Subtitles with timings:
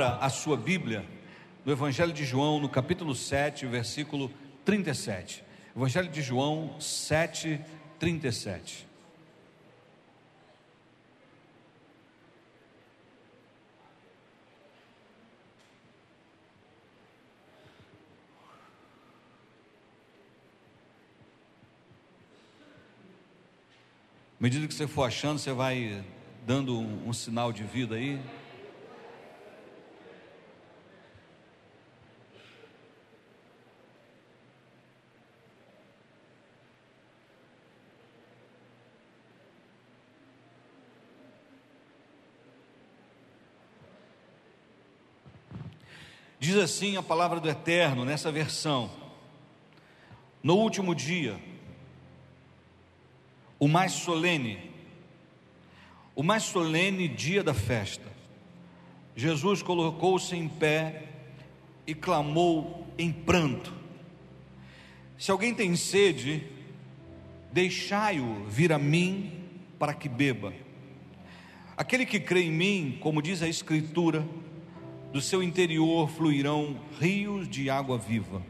[0.00, 1.04] Abra a sua Bíblia
[1.62, 4.32] no Evangelho de João, no capítulo 7, versículo
[4.64, 5.44] 37.
[5.76, 7.60] Evangelho de João 7,
[7.98, 8.86] 37.
[24.38, 26.02] À medida que você for achando, você vai
[26.46, 28.18] dando um, um sinal de vida aí.
[46.40, 48.90] Diz assim a palavra do Eterno nessa versão:
[50.42, 51.38] No último dia,
[53.58, 54.58] o mais solene,
[56.16, 58.08] o mais solene dia da festa,
[59.14, 61.08] Jesus colocou-se em pé
[61.86, 63.74] e clamou em pranto:
[65.18, 66.42] Se alguém tem sede,
[67.52, 69.44] deixai-o vir a mim
[69.78, 70.54] para que beba.
[71.76, 74.26] Aquele que crê em mim, como diz a Escritura,
[75.12, 78.42] do seu interior fluirão rios de água viva.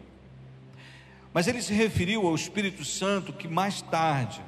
[1.32, 4.40] Mas ele se referiu ao Espírito Santo que mais tarde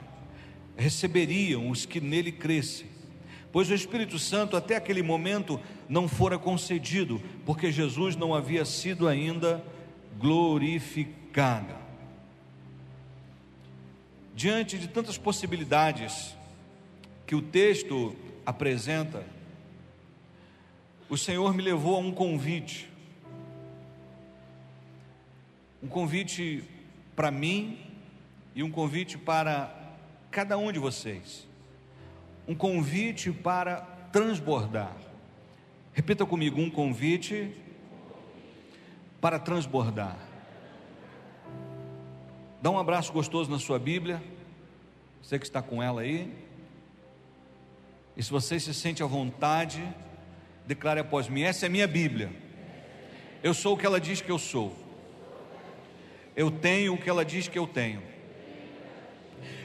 [0.76, 2.88] receberiam os que nele crescem,
[3.52, 9.06] pois o Espírito Santo até aquele momento não fora concedido, porque Jesus não havia sido
[9.06, 9.64] ainda
[10.18, 11.74] glorificado.
[14.34, 16.34] Diante de tantas possibilidades
[17.26, 19.24] que o texto apresenta,
[21.12, 22.90] o Senhor me levou a um convite.
[25.82, 26.64] Um convite
[27.14, 27.78] para mim
[28.54, 29.92] e um convite para
[30.30, 31.46] cada um de vocês.
[32.48, 34.96] Um convite para transbordar.
[35.92, 37.54] Repita comigo: um convite
[39.20, 40.16] para transbordar.
[42.62, 44.22] Dá um abraço gostoso na sua Bíblia.
[45.22, 46.34] Você que está com ela aí.
[48.16, 49.86] E se você se sente à vontade,
[50.66, 52.30] Declare após mim: essa é minha Bíblia.
[53.42, 54.76] Eu sou o que ela diz que eu sou.
[56.34, 58.02] Eu tenho o que ela diz que eu tenho.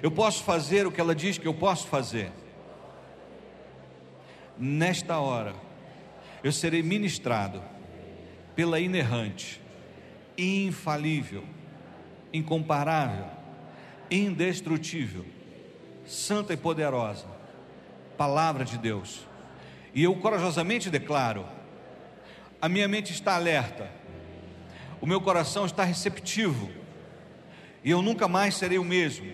[0.02, 2.31] Eu posso fazer o que ela diz que eu posso fazer.
[4.57, 5.53] Nesta hora,
[6.44, 7.63] eu serei ministrado
[8.56, 9.62] pela inerrante,
[10.38, 11.44] infalível,
[12.34, 13.25] incomparável,
[14.09, 15.25] indestrutível,
[16.06, 17.38] santa e poderosa
[18.18, 19.25] palavra de Deus
[19.97, 21.44] e eu corajosamente declaro:
[22.62, 23.90] a minha mente está alerta,
[25.02, 26.69] o meu coração está receptivo,
[27.84, 29.25] e eu nunca mais serei o mesmo,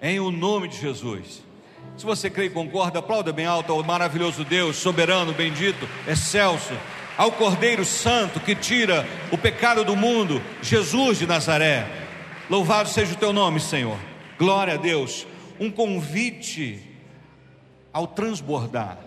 [0.00, 1.42] em o nome de Jesus.
[1.96, 6.74] Se você crê e concorda, aplauda bem alto ao maravilhoso Deus, soberano, bendito, excelso,
[7.18, 11.88] ao Cordeiro Santo que tira o pecado do mundo, Jesus de Nazaré.
[12.48, 13.98] Louvado seja o teu nome, Senhor.
[14.38, 15.26] Glória a Deus.
[15.58, 16.80] Um convite
[17.92, 19.05] ao transbordar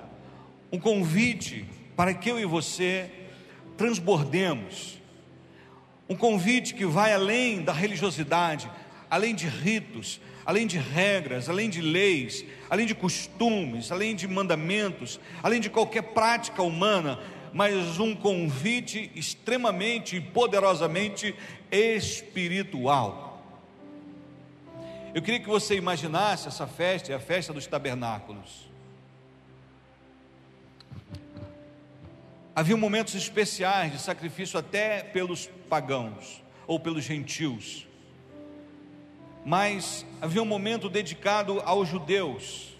[0.71, 1.65] um convite
[1.95, 3.09] para que eu e você
[3.77, 4.99] transbordemos.
[6.07, 8.69] Um convite que vai além da religiosidade,
[9.09, 15.19] além de ritos, além de regras, além de leis, além de costumes, além de mandamentos,
[15.43, 17.19] além de qualquer prática humana,
[17.53, 21.35] mas um convite extremamente e poderosamente
[21.71, 23.43] espiritual.
[25.13, 28.68] Eu queria que você imaginasse essa festa, é a festa dos tabernáculos.
[32.55, 37.87] Havia momentos especiais de sacrifício até pelos pagãos ou pelos gentios.
[39.45, 42.75] Mas havia um momento dedicado aos judeus.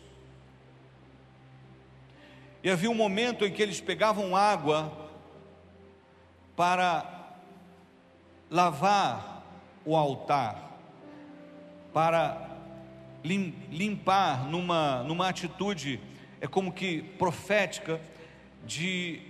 [2.64, 5.10] E havia um momento em que eles pegavam água
[6.56, 7.38] para
[8.50, 9.46] lavar
[9.86, 10.78] o altar,
[11.94, 12.50] para
[13.24, 16.02] limpar numa, numa atitude,
[16.42, 18.02] é como que profética,
[18.66, 19.22] de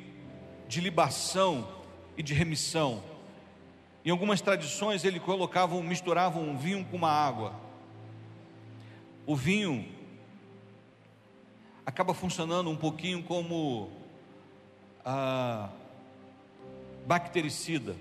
[0.69, 1.67] de libação
[2.15, 3.03] e de remissão.
[4.05, 7.55] Em algumas tradições ele colocavam, misturavam um vinho com uma água.
[9.25, 9.91] O vinho
[11.83, 13.89] acaba funcionando um pouquinho como
[15.03, 15.69] a
[17.07, 17.95] bactericida.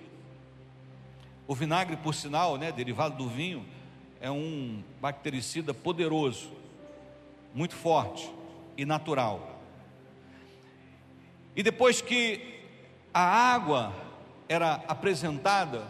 [1.47, 3.65] O vinagre, por sinal, né, derivado do vinho,
[4.21, 6.51] é um bactericida poderoso,
[7.55, 8.31] muito forte
[8.77, 9.59] e natural.
[11.57, 12.58] E depois que
[13.19, 13.93] a água
[14.49, 15.85] era apresentada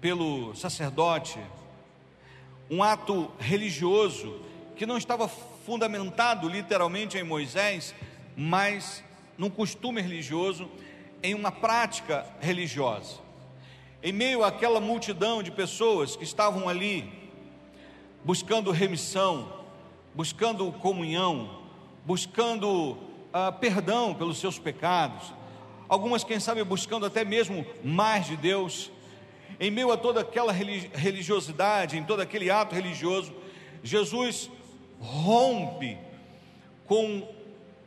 [0.00, 1.40] pelo sacerdote,
[2.70, 4.40] um ato religioso
[4.76, 7.92] que não estava fundamentado literalmente em Moisés,
[8.36, 9.02] mas
[9.36, 10.70] num costume religioso,
[11.24, 13.18] em uma prática religiosa.
[14.00, 17.12] Em meio àquela multidão de pessoas que estavam ali,
[18.24, 19.52] buscando remissão,
[20.14, 21.64] buscando comunhão,
[22.06, 22.96] buscando
[23.32, 25.39] ah, perdão pelos seus pecados,
[25.90, 28.92] algumas, quem sabe, buscando até mesmo mais de Deus.
[29.58, 33.34] Em meio a toda aquela religiosidade, em todo aquele ato religioso,
[33.82, 34.48] Jesus
[35.00, 35.98] rompe
[36.86, 37.28] com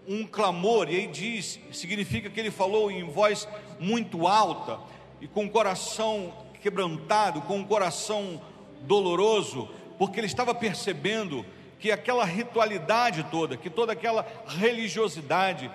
[0.06, 3.48] um clamor, e aí diz, significa que ele falou em voz
[3.80, 4.80] muito alta
[5.22, 8.42] e com o coração quebrantado, com o coração
[8.82, 11.46] doloroso, porque ele estava percebendo
[11.80, 15.72] que aquela ritualidade toda, que toda aquela religiosidade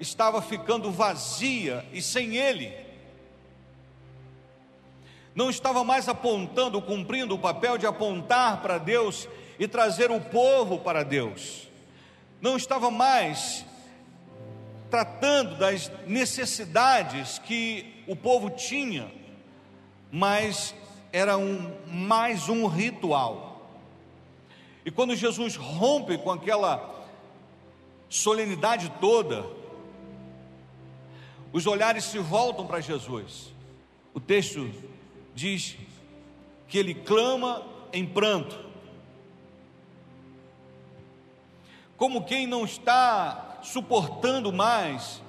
[0.00, 2.74] estava ficando vazia e sem ele.
[5.34, 10.78] Não estava mais apontando, cumprindo o papel de apontar para Deus e trazer o povo
[10.78, 11.68] para Deus.
[12.40, 13.64] Não estava mais
[14.90, 19.12] tratando das necessidades que o povo tinha,
[20.10, 20.74] mas
[21.12, 23.70] era um mais um ritual.
[24.84, 27.06] E quando Jesus rompe com aquela
[28.08, 29.59] solenidade toda,
[31.52, 33.52] os olhares se voltam para Jesus.
[34.14, 34.70] O texto
[35.34, 35.76] diz
[36.68, 38.58] que ele clama em pranto,
[41.96, 45.20] como quem não está suportando mais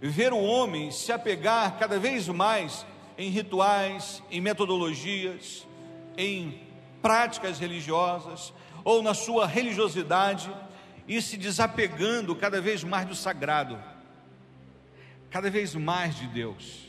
[0.00, 2.86] ver o homem se apegar cada vez mais
[3.16, 5.66] em rituais, em metodologias,
[6.16, 6.62] em
[7.02, 8.52] práticas religiosas,
[8.84, 10.50] ou na sua religiosidade
[11.06, 13.78] e se desapegando cada vez mais do sagrado,
[15.30, 16.88] cada vez mais de Deus.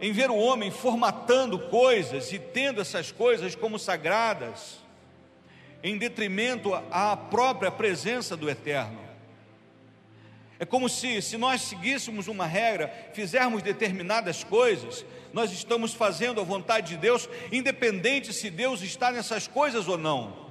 [0.00, 4.78] Em ver o homem formatando coisas e tendo essas coisas como sagradas,
[5.82, 9.00] em detrimento à própria presença do Eterno.
[10.58, 16.44] É como se, se nós seguíssemos uma regra, fizermos determinadas coisas, nós estamos fazendo a
[16.44, 20.41] vontade de Deus, independente se Deus está nessas coisas ou não.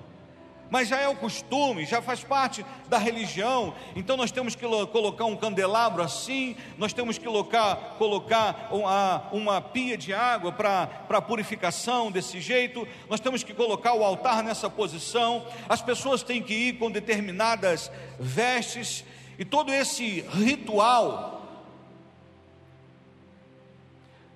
[0.71, 5.25] Mas já é o costume, já faz parte da religião, então nós temos que colocar
[5.25, 12.09] um candelabro assim, nós temos que colocar, colocar uma, uma pia de água para purificação
[12.09, 16.77] desse jeito, nós temos que colocar o altar nessa posição, as pessoas têm que ir
[16.77, 19.03] com determinadas vestes,
[19.37, 21.45] e todo esse ritual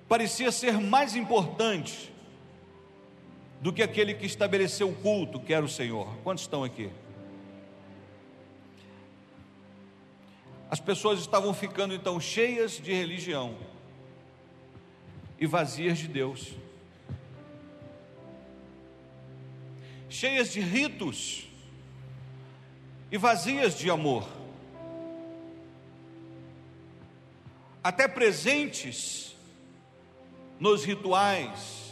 [0.10, 2.14] parecia ser mais importante
[3.62, 6.08] do que aquele que estabeleceu o culto, que era o Senhor.
[6.24, 6.90] Quantos estão aqui?
[10.70, 13.56] As pessoas estavam ficando então cheias de religião
[15.40, 16.54] e vazias de Deus,
[20.10, 21.48] cheias de ritos
[23.12, 24.28] e vazias de amor,
[27.84, 29.36] até presentes
[30.60, 31.85] nos rituais,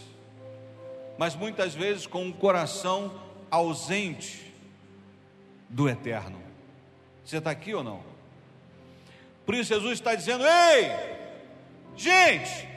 [1.18, 3.14] mas muitas vezes com um coração
[3.50, 4.54] ausente
[5.70, 6.42] do eterno.
[7.24, 8.04] Você está aqui ou não?
[9.46, 10.92] Por isso Jesus está dizendo: ei,
[11.96, 12.68] gente,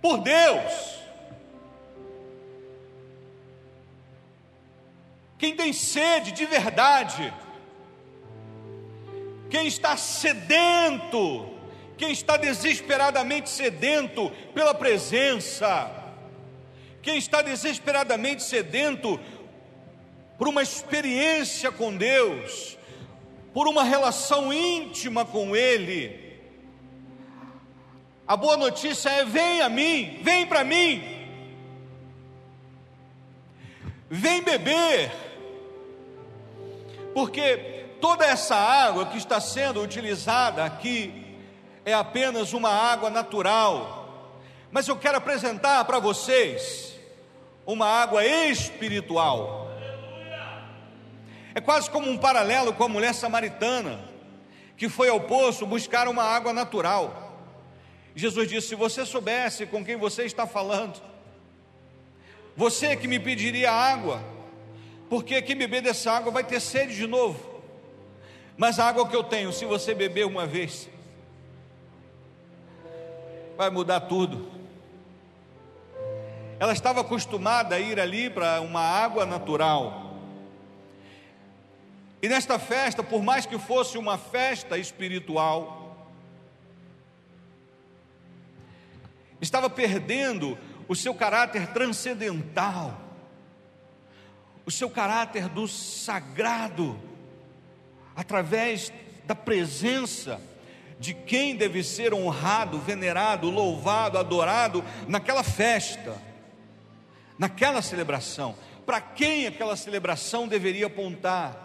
[0.00, 1.00] por Deus,
[5.38, 7.32] quem tem sede de verdade,
[9.50, 11.55] quem está sedento,
[11.96, 15.90] quem está desesperadamente sedento pela presença,
[17.02, 19.18] quem está desesperadamente sedento
[20.36, 22.76] por uma experiência com Deus,
[23.54, 26.26] por uma relação íntima com Ele.
[28.26, 31.02] A boa notícia é: vem a mim, vem para mim,
[34.10, 35.10] vem beber,
[37.14, 41.25] porque toda essa água que está sendo utilizada aqui,
[41.86, 44.28] é apenas uma água natural,
[44.72, 46.98] mas eu quero apresentar para vocês
[47.64, 49.70] uma água espiritual.
[51.54, 54.00] É quase como um paralelo com a mulher samaritana,
[54.76, 57.40] que foi ao poço buscar uma água natural.
[58.16, 61.00] Jesus disse: Se você soubesse com quem você está falando,
[62.56, 64.20] você que me pediria água,
[65.08, 67.62] porque quem beber dessa água vai ter sede de novo.
[68.56, 70.88] Mas a água que eu tenho, se você beber uma vez,
[73.56, 74.50] vai mudar tudo.
[76.58, 80.14] Ela estava acostumada a ir ali para uma água natural.
[82.22, 86.06] E nesta festa, por mais que fosse uma festa espiritual,
[89.40, 90.58] estava perdendo
[90.88, 92.98] o seu caráter transcendental,
[94.64, 96.98] o seu caráter do sagrado,
[98.14, 98.92] através
[99.24, 100.40] da presença
[100.98, 106.16] de quem deve ser honrado, venerado, louvado, adorado naquela festa,
[107.38, 108.54] naquela celebração.
[108.84, 111.64] Para quem aquela celebração deveria apontar?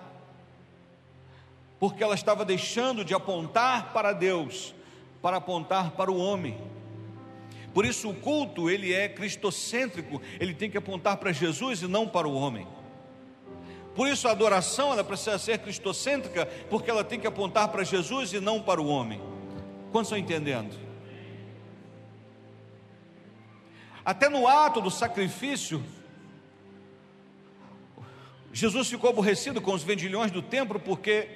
[1.79, 4.73] Porque ela estava deixando de apontar para Deus,
[5.21, 6.57] para apontar para o homem.
[7.73, 12.07] Por isso o culto, ele é cristocêntrico, ele tem que apontar para Jesus e não
[12.07, 12.67] para o homem.
[13.95, 18.31] Por isso a adoração ela precisa ser cristocêntrica, porque ela tem que apontar para Jesus
[18.33, 19.21] e não para o homem.
[19.91, 20.79] Quantos estão entendendo?
[24.03, 25.83] Até no ato do sacrifício,
[28.53, 31.29] Jesus ficou aborrecido com os vendilhões do templo, porque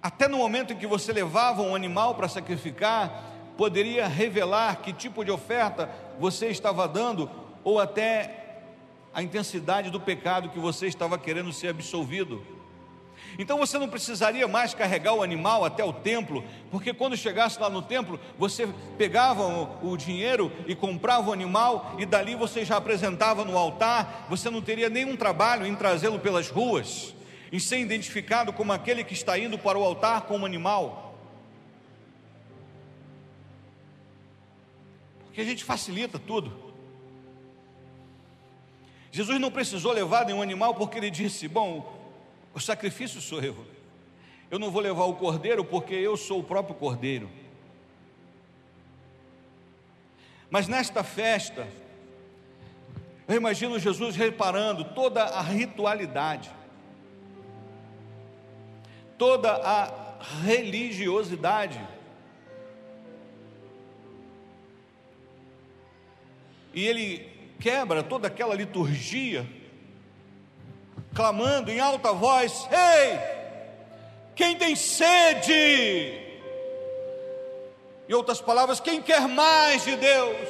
[0.00, 5.24] até no momento em que você levava um animal para sacrificar, poderia revelar que tipo
[5.24, 7.30] de oferta você estava dando,
[7.62, 8.43] ou até
[9.14, 12.44] a intensidade do pecado que você estava querendo ser absolvido.
[13.38, 17.70] Então você não precisaria mais carregar o animal até o templo, porque quando chegasse lá
[17.70, 18.68] no templo, você
[18.98, 19.44] pegava
[19.82, 24.60] o, dinheiro e comprava o animal, e dali você já apresentava no altar, você não
[24.60, 27.14] teria nenhum trabalho em trazê-lo pelas ruas,
[27.52, 31.16] em ser identificado como aquele que está indo para o altar com o animal.
[35.24, 36.63] Porque a gente facilita tudo.
[39.14, 41.96] Jesus não precisou levar nenhum animal porque ele disse: Bom,
[42.52, 43.64] o sacrifício sou eu.
[44.50, 47.30] Eu não vou levar o cordeiro porque eu sou o próprio cordeiro.
[50.50, 51.68] Mas nesta festa,
[53.28, 56.50] eu imagino Jesus reparando toda a ritualidade,
[59.16, 61.80] toda a religiosidade.
[66.74, 69.46] E ele quebra toda aquela liturgia,
[71.14, 73.18] clamando em alta voz: Ei,
[74.34, 76.20] quem tem sede?
[78.08, 80.48] Em outras palavras, quem quer mais de Deus,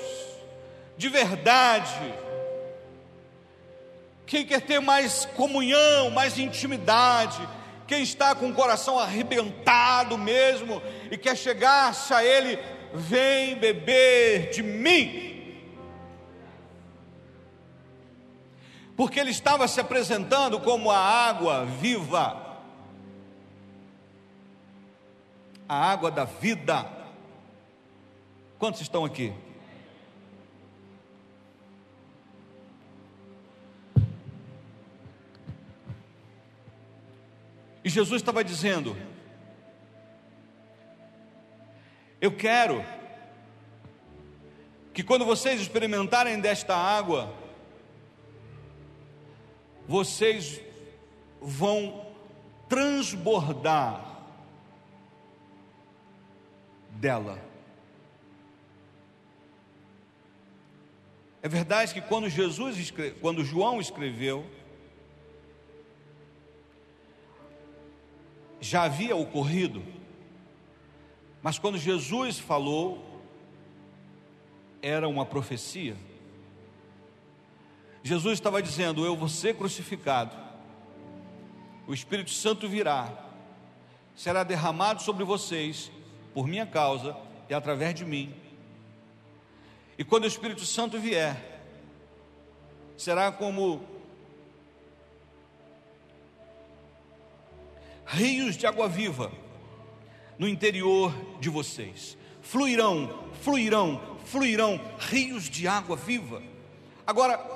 [0.97, 2.15] de verdade,
[4.27, 7.39] quem quer ter mais comunhão, mais intimidade,
[7.87, 12.59] quem está com o coração arrebentado mesmo e quer chegar-se a Ele,
[12.93, 15.34] vem beber de mim.
[18.97, 22.59] Porque ele estava se apresentando como a água viva,
[25.69, 26.87] a água da vida.
[28.59, 29.33] Quantos estão aqui?
[37.83, 38.97] E Jesus estava dizendo:
[42.21, 42.83] Eu quero
[44.95, 47.44] que quando vocês experimentarem desta água,
[49.87, 50.61] vocês
[51.41, 52.07] vão
[52.69, 54.23] transbordar
[56.91, 57.39] dela.
[61.43, 64.47] É verdade que quando Jesus quando João escreveu,
[68.61, 69.85] já havia ocorrido,
[71.43, 73.05] mas quando Jesus falou,
[74.81, 75.95] era uma profecia.
[78.05, 80.37] Jesus estava dizendo: Eu vou ser crucificado,
[81.87, 83.11] o Espírito Santo virá,
[84.15, 85.91] será derramado sobre vocês
[86.35, 87.17] por minha causa
[87.49, 88.35] e através de mim.
[89.97, 91.63] E quando o Espírito Santo vier,
[92.95, 93.83] será como
[98.05, 99.33] rios de água viva
[100.39, 102.19] no interior de vocês.
[102.43, 106.43] Fluirão, fluirão, fluirão rios de água viva.
[107.07, 107.54] Agora,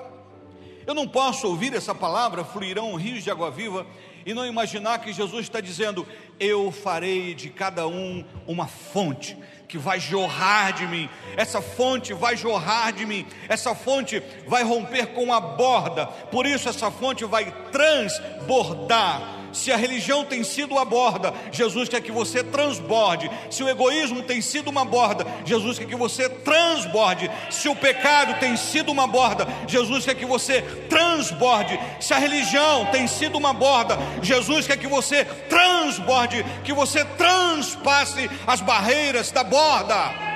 [0.89, 3.87] eu não posso ouvir essa palavra, fluirão rios de água viva,
[4.25, 6.09] e não imaginar que Jesus está dizendo:
[6.41, 9.37] Eu farei de cada um uma fonte
[9.69, 15.09] que vai jorrar de mim, essa fonte vai jorrar de mim, essa fonte vai romper
[15.09, 20.85] com a borda, por isso essa fonte vai transbordar se a religião tem sido uma
[20.85, 23.31] borda, Jesus quer que você transborde.
[23.51, 27.31] Se o egoísmo tem sido uma borda, Jesus quer que você transborde.
[27.51, 31.79] Se o pecado tem sido uma borda, Jesus quer que você transborde.
[32.01, 38.31] Se a religião tem sido uma borda, Jesus quer que você transborde, que você transpasse
[38.47, 40.29] as barreiras da borda.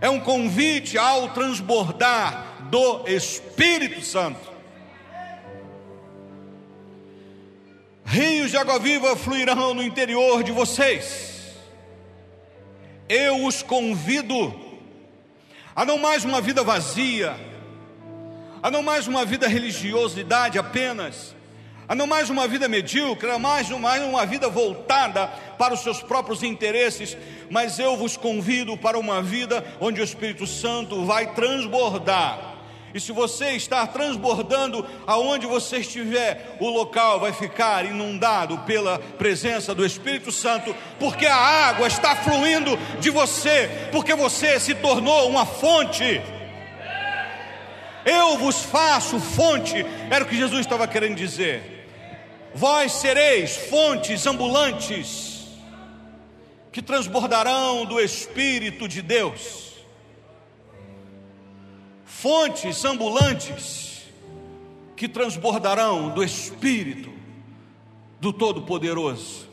[0.00, 4.49] É um convite ao transbordar do Espírito Santo.
[8.10, 11.54] Rios de água viva fluirão no interior de vocês.
[13.08, 14.52] Eu os convido
[15.76, 17.36] a não mais uma vida vazia,
[18.60, 21.36] a não mais uma vida religiosidade apenas,
[21.86, 26.02] a não mais uma vida medíocre, a mais uma, uma vida voltada para os seus
[26.02, 27.16] próprios interesses,
[27.48, 32.49] mas eu vos convido para uma vida onde o Espírito Santo vai transbordar
[32.92, 39.74] e se você está transbordando aonde você estiver, o local vai ficar inundado pela presença
[39.74, 45.46] do Espírito Santo, porque a água está fluindo de você, porque você se tornou uma
[45.46, 46.20] fonte.
[48.04, 51.86] Eu vos faço fonte, era o que Jesus estava querendo dizer.
[52.52, 55.46] Vós sereis fontes ambulantes
[56.72, 59.69] que transbordarão do Espírito de Deus
[62.20, 64.04] fontes ambulantes
[64.94, 67.10] que transbordarão do Espírito
[68.20, 69.48] do Todo-Poderoso.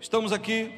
[0.00, 0.72] Estamos aqui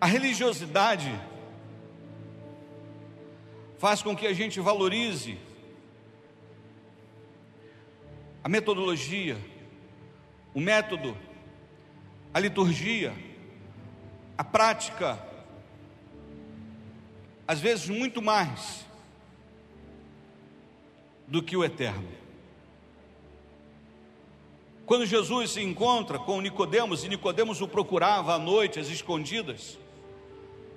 [0.00, 1.12] A religiosidade
[3.78, 5.36] faz com que a gente valorize
[8.48, 9.36] a metodologia,
[10.54, 11.14] o método,
[12.32, 13.14] a liturgia,
[14.38, 15.22] a prática,
[17.46, 18.86] às vezes muito mais
[21.26, 22.08] do que o eterno.
[24.86, 29.78] Quando Jesus se encontra com Nicodemos e Nicodemos o procurava à noite, às escondidas,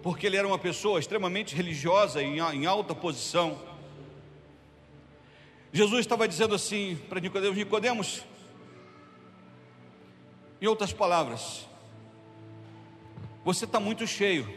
[0.04, 3.71] porque ele era uma pessoa extremamente religiosa e em alta posição.
[5.74, 8.24] Jesus estava dizendo assim para Nicodemos: Nicodemos,
[10.62, 11.66] em outras palavras,
[13.44, 14.48] você está muito cheio,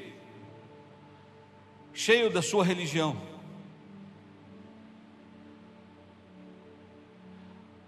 [1.92, 3.16] cheio da sua religião.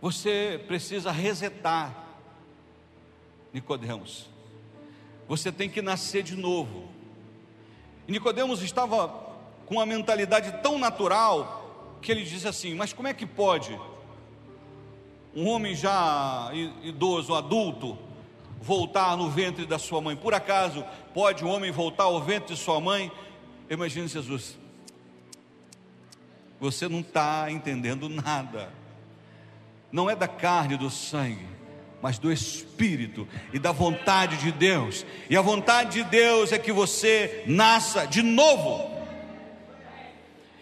[0.00, 2.06] Você precisa resetar,
[3.52, 4.28] Nicodemos.
[5.26, 6.88] Você tem que nascer de novo.
[8.06, 9.08] Nicodemos estava
[9.66, 11.55] com uma mentalidade tão natural
[12.06, 13.76] que ele diz assim: Mas como é que pode
[15.34, 16.50] um homem já
[16.82, 17.98] idoso, adulto,
[18.62, 20.14] voltar no ventre da sua mãe?
[20.14, 23.10] Por acaso pode um homem voltar ao ventre de sua mãe?
[23.68, 24.56] Imagine Jesus.
[26.60, 28.72] Você não está entendendo nada.
[29.90, 31.46] Não é da carne e do sangue,
[32.00, 35.04] mas do Espírito e da vontade de Deus.
[35.28, 38.96] E a vontade de Deus é que você nasça de novo.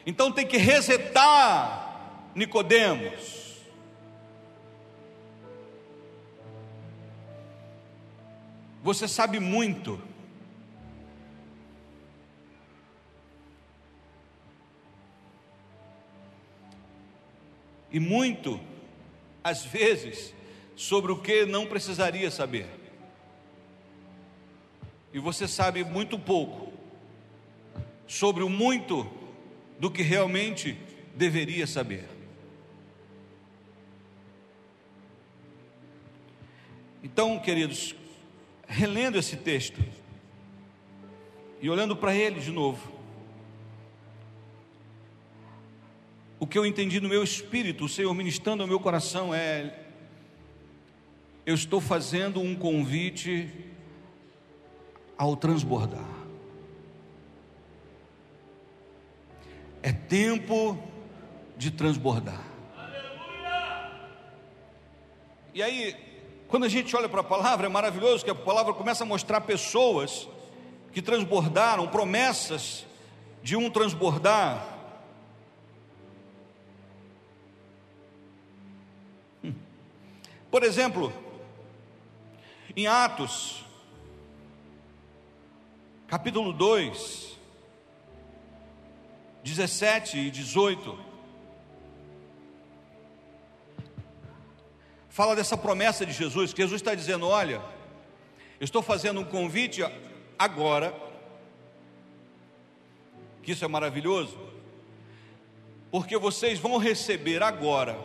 [0.07, 3.63] Então tem que resetar Nicodemos.
[8.83, 9.99] Você sabe muito.
[17.91, 18.61] E muito,
[19.43, 20.35] às vezes,
[20.75, 22.67] sobre o que não precisaria saber.
[25.13, 26.73] E você sabe muito pouco
[28.07, 29.24] sobre o muito
[29.85, 30.79] do que realmente
[31.15, 32.09] deveria saber.
[37.03, 37.95] Então, queridos,
[38.67, 39.79] relendo esse texto
[41.61, 42.91] e olhando para ele de novo,
[46.41, 49.81] o que eu entendi no meu espírito, o Senhor ministrando ao meu coração é:
[51.45, 53.53] eu estou fazendo um convite
[55.19, 56.24] ao transbordar.
[59.85, 60.83] É tempo
[61.59, 62.43] de transbordar.
[65.53, 65.95] E aí,
[66.49, 69.43] quando a gente olha para a palavra, é maravilhoso que a palavra começa a mostrar
[69.43, 70.27] pessoas
[70.91, 72.87] que transbordaram, promessas
[73.43, 74.67] de um transbordar.
[79.45, 79.53] Hum.
[80.51, 81.13] Por exemplo,
[82.75, 83.63] em Atos,
[86.09, 87.34] capítulo 2,
[89.45, 90.99] 17 e 18.
[95.11, 97.63] Fala dessa promessa de Jesus, que Jesus está dizendo: Olha,
[98.59, 99.83] eu estou fazendo um convite
[100.39, 100.95] agora,
[103.43, 104.39] que isso é maravilhoso,
[105.91, 107.99] porque vocês vão receber agora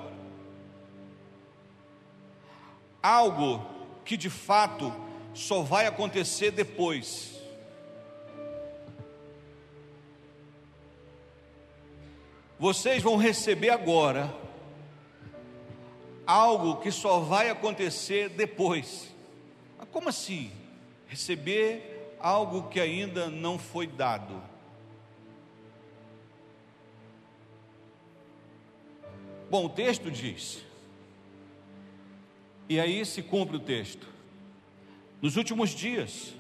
[3.02, 3.66] algo
[4.04, 4.94] que de fato
[5.34, 7.39] só vai acontecer depois.
[12.60, 14.36] Vocês vão receber agora
[16.28, 19.16] algo que só vai acontecer depois.
[19.78, 20.52] Mas como assim?
[21.08, 24.44] Receber algo que ainda não foi dado.
[29.50, 30.64] Bom, o texto diz
[32.68, 34.06] E aí se cumpre o texto.
[35.22, 36.34] Nos últimos dias,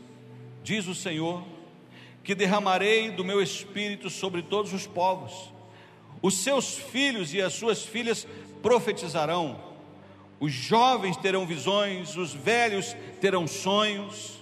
[0.63, 1.43] diz o Senhor,
[2.23, 5.51] que derramarei do meu espírito sobre todos os povos.
[6.21, 8.27] Os seus filhos e as suas filhas
[8.61, 9.59] profetizarão.
[10.39, 14.39] Os jovens terão visões, os velhos terão sonhos.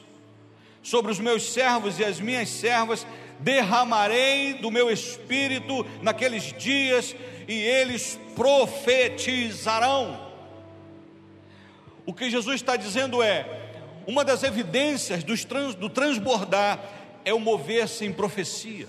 [0.82, 3.06] Sobre os meus servos e as minhas servas
[3.40, 7.16] derramarei do meu espírito naqueles dias
[7.48, 10.28] e eles profetizarão.
[12.06, 13.46] O que Jesus está dizendo é:
[14.08, 16.80] uma das evidências do transbordar
[17.26, 18.88] é o mover-se em profecia.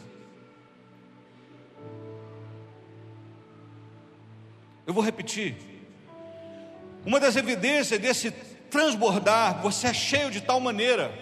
[4.88, 5.54] Eu vou repetir.
[7.04, 8.30] Uma das evidências desse
[8.70, 11.12] transbordar, você é cheio de tal maneira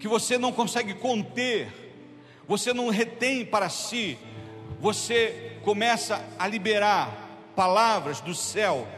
[0.00, 1.68] que você não consegue conter,
[2.48, 4.18] você não retém para si,
[4.80, 8.88] você começa a liberar palavras do céu,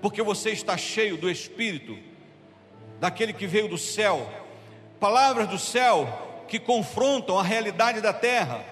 [0.00, 1.96] porque você está cheio do Espírito,
[2.98, 4.28] daquele que veio do céu,
[4.98, 8.71] palavras do céu que confrontam a realidade da terra.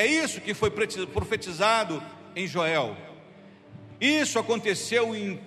[0.00, 2.02] É isso que foi profetizado
[2.34, 2.96] em Joel.
[4.00, 5.38] Isso aconteceu em,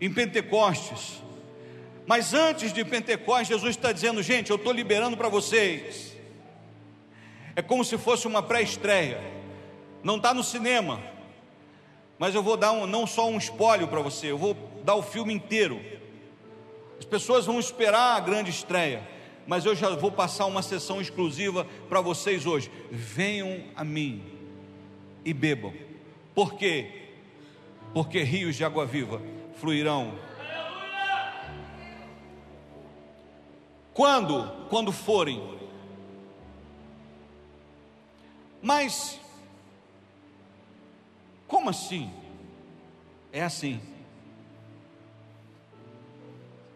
[0.00, 1.22] em Pentecostes.
[2.06, 6.16] Mas antes de Pentecostes, Jesus está dizendo: gente, eu estou liberando para vocês.
[7.54, 9.20] É como se fosse uma pré-estreia.
[10.02, 11.02] Não está no cinema,
[12.18, 15.02] mas eu vou dar um, não só um espólio para você, eu vou dar o
[15.02, 15.78] filme inteiro.
[16.98, 19.06] As pessoas vão esperar a grande estreia
[19.46, 22.70] mas eu já vou passar uma sessão exclusiva para vocês hoje.
[22.90, 24.22] Venham a mim
[25.24, 25.72] e bebam.
[26.34, 27.02] Por quê?
[27.92, 29.20] Porque rios de água viva
[29.62, 30.18] fluirão.
[33.94, 34.68] Quando?
[34.68, 35.40] Quando forem.
[38.60, 39.20] Mas,
[41.46, 42.12] como assim?
[43.32, 43.80] É assim.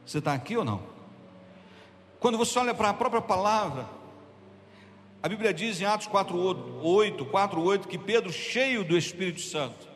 [0.04, 0.95] Você está aqui ou não?
[2.26, 3.86] Quando você olha para a própria palavra,
[5.22, 9.86] a Bíblia diz em Atos 4:8, 4:8 que Pedro, cheio do Espírito Santo,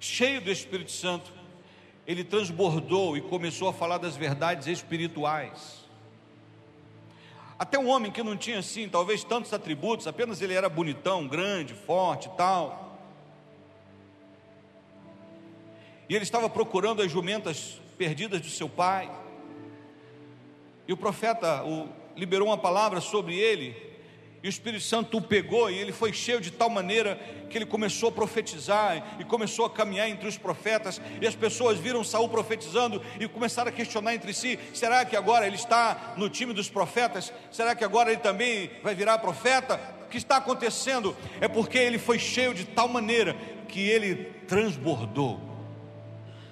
[0.00, 1.32] cheio do Espírito Santo,
[2.04, 5.84] ele transbordou e começou a falar das verdades espirituais.
[7.56, 11.74] Até um homem que não tinha assim, talvez tantos atributos, apenas ele era bonitão, grande,
[11.74, 12.98] forte tal.
[16.08, 19.22] E ele estava procurando as jumentas perdidas de seu pai.
[20.86, 23.94] E o profeta o, liberou uma palavra sobre ele,
[24.44, 27.18] e o Espírito Santo o pegou, e ele foi cheio de tal maneira
[27.48, 31.78] que ele começou a profetizar e começou a caminhar entre os profetas, e as pessoas
[31.78, 36.28] viram Saul profetizando e começaram a questionar entre si: será que agora ele está no
[36.28, 37.32] time dos profetas?
[37.50, 39.80] Será que agora ele também vai virar profeta?
[40.04, 41.16] O que está acontecendo?
[41.40, 43.34] É porque ele foi cheio de tal maneira
[43.66, 45.40] que ele transbordou.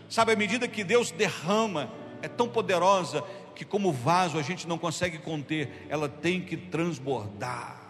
[0.09, 1.91] Sabe, à medida que Deus derrama,
[2.23, 3.23] é tão poderosa
[3.55, 7.81] que, como vaso, a gente não consegue conter, ela tem que transbordar.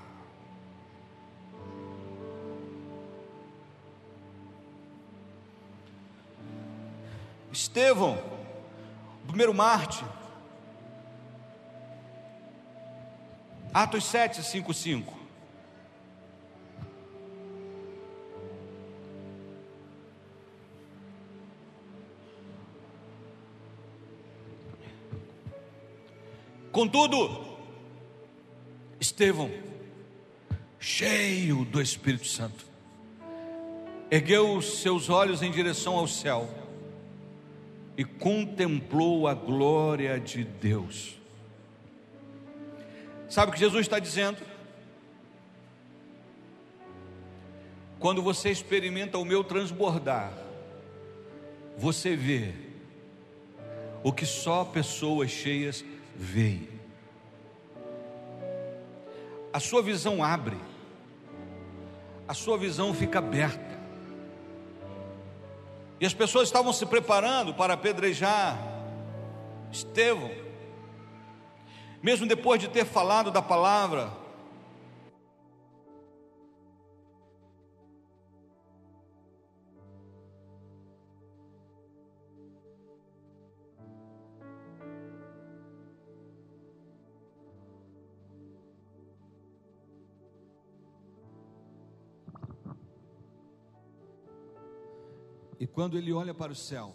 [7.53, 8.19] Estevão,
[9.23, 10.05] o primeiro Marte,
[13.73, 15.22] Atos 7, 5, 5.
[26.73, 27.45] Contudo,
[28.99, 29.51] Estevão,
[30.81, 32.65] cheio do Espírito Santo,
[34.11, 36.49] ergueu os seus olhos em direção ao céu
[37.95, 41.19] e contemplou a glória de Deus.
[43.29, 44.39] Sabe o que Jesus está dizendo?
[47.99, 50.33] Quando você experimenta o meu transbordar,
[51.77, 52.55] você vê
[54.03, 56.81] o que só pessoas cheias veio.
[59.53, 60.59] A sua visão abre,
[62.27, 63.81] a sua visão fica aberta.
[66.01, 68.59] E as pessoas estavam se preparando para apedrejar
[69.71, 70.31] Estevão,
[72.03, 74.22] mesmo depois de ter falado da palavra,
[95.73, 96.95] quando ele olha para o céu,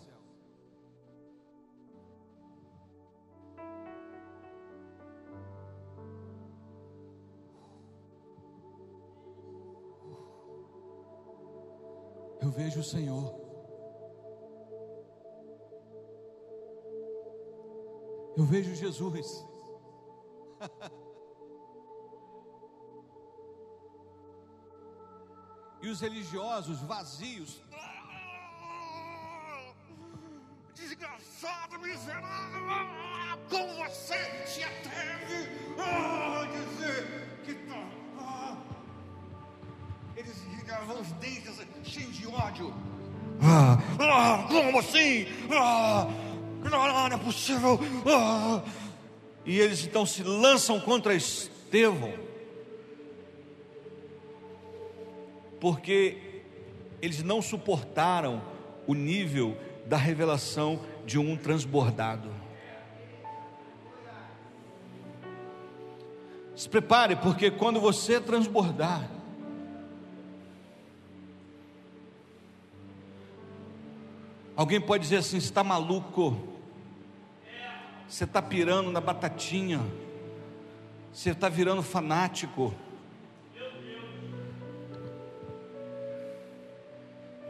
[12.47, 13.35] Eu vejo o Senhor.
[18.37, 19.45] Eu vejo Jesus.
[25.81, 27.61] e os religiosos vazios.
[31.87, 32.87] Miserável!
[33.49, 38.57] Como você se atreve a dizer que tá.
[40.15, 42.73] Eles ligavam os dentes cheios de ódio.
[43.41, 45.27] Ah, ah, como assim?
[45.51, 46.07] Ah,
[46.63, 47.79] não, não é possível.
[48.05, 48.61] Ah.
[49.45, 52.27] E eles então se lançam contra Estevão.
[55.59, 56.17] porque
[57.01, 58.41] eles não suportaram
[58.85, 62.29] o nível da revelação de um transbordado.
[66.53, 69.09] Se prepare, porque quando você transbordar,
[74.53, 76.37] alguém pode dizer assim: você está maluco,
[78.05, 79.79] você está pirando na batatinha,
[81.13, 82.73] você está virando fanático.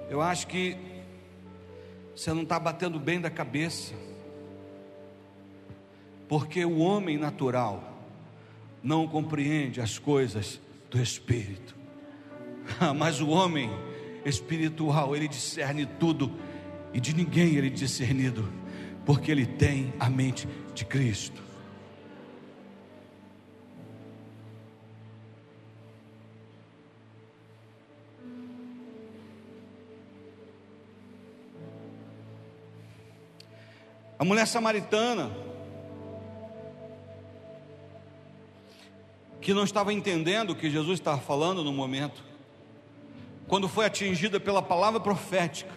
[0.09, 0.96] Eu acho que
[2.17, 3.93] você não está batendo bem da cabeça,
[6.27, 8.03] porque o homem natural
[8.81, 11.75] não compreende as coisas do Espírito,
[12.97, 13.69] mas o homem
[14.25, 16.31] espiritual, ele discerne tudo,
[16.91, 18.51] e de ninguém ele é discernido,
[19.05, 21.46] porque ele tem a mente de Cristo.
[34.19, 35.31] A mulher samaritana,
[39.39, 42.23] que não estava entendendo o que Jesus estava falando no momento,
[43.47, 45.71] quando foi atingida pela palavra profética,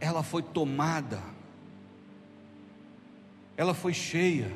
[0.00, 1.20] ela foi tomada,
[3.56, 4.50] ela foi cheia,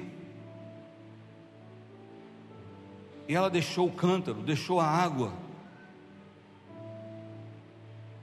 [3.29, 5.33] e ela deixou o cântaro, deixou a água,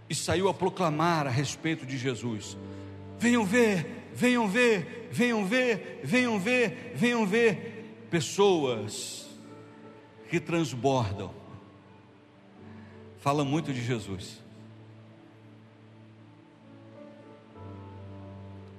[0.10, 2.58] e saiu a proclamar a respeito de Jesus.
[3.19, 9.30] Venham ver, venham ver, venham ver, venham ver, venham ver pessoas
[10.30, 11.34] que transbordam.
[13.19, 14.39] Fala muito de Jesus.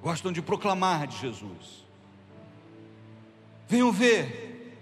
[0.02, 1.84] Gostam de proclamar de Jesus.
[3.68, 4.74] Venham ver.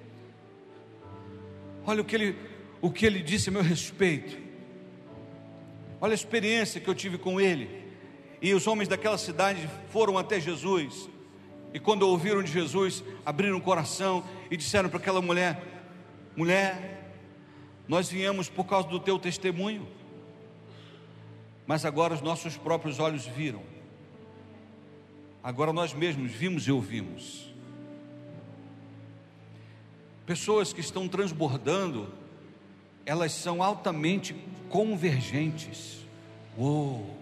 [1.84, 2.38] Olha o que ele,
[2.80, 4.47] o que ele disse a meu respeito.
[6.00, 7.88] Olha a experiência que eu tive com ele.
[8.40, 11.08] E os homens daquela cidade foram até Jesus.
[11.74, 15.62] E quando ouviram de Jesus, abriram o coração e disseram para aquela mulher:
[16.36, 17.12] Mulher,
[17.86, 19.88] nós viemos por causa do teu testemunho,
[21.66, 23.62] mas agora os nossos próprios olhos viram.
[25.42, 27.52] Agora nós mesmos vimos e ouvimos.
[30.26, 32.12] Pessoas que estão transbordando,
[33.08, 34.36] elas são altamente
[34.68, 36.06] convergentes.
[36.58, 37.16] Uou!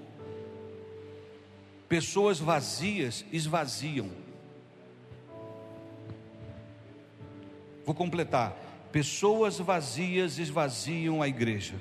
[1.88, 4.11] Pessoas vazias esvaziam.
[7.85, 8.57] Vou completar.
[8.90, 11.77] Pessoas vazias esvaziam a igreja.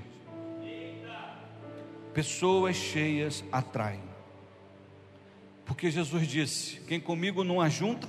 [2.14, 4.04] Pessoas cheias atraem.
[5.66, 8.08] Porque Jesus disse: quem comigo não ajunta,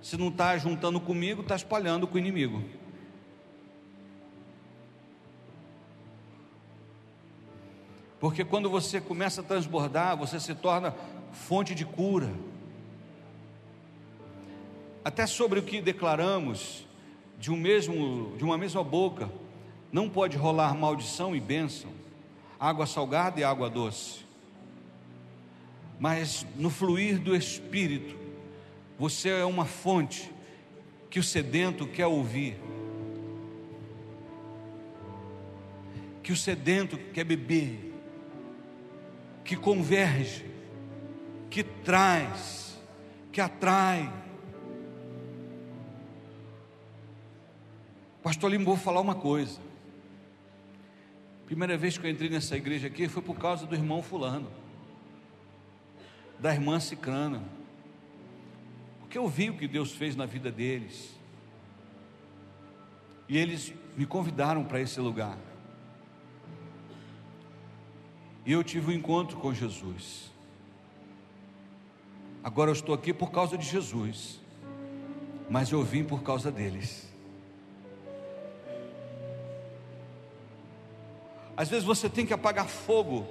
[0.00, 2.77] se não está juntando comigo, está espalhando com o inimigo.
[8.20, 10.94] Porque quando você começa a transbordar, você se torna
[11.32, 12.32] fonte de cura.
[15.04, 16.86] Até sobre o que declaramos,
[17.38, 19.30] de, um mesmo, de uma mesma boca,
[19.92, 21.90] não pode rolar maldição e bênção,
[22.58, 24.26] água salgada e água doce.
[26.00, 28.16] Mas no fluir do Espírito,
[28.98, 30.30] você é uma fonte
[31.08, 32.60] que o sedento quer ouvir,
[36.22, 37.87] que o sedento quer beber
[39.48, 40.44] que converge,
[41.48, 42.78] que traz,
[43.32, 44.12] que atrai.
[48.22, 49.58] Pastor Lima, vou falar uma coisa.
[51.46, 54.52] Primeira vez que eu entrei nessa igreja aqui foi por causa do irmão Fulano,
[56.38, 57.42] da irmã Cicrana,
[59.00, 61.18] porque eu vi o que Deus fez na vida deles,
[63.26, 65.38] e eles me convidaram para esse lugar.
[68.48, 70.30] E eu tive um encontro com Jesus.
[72.42, 74.40] Agora eu estou aqui por causa de Jesus,
[75.50, 77.12] mas eu vim por causa deles.
[81.54, 83.28] Às vezes você tem que apagar fogo,